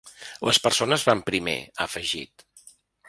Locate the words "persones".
0.63-1.05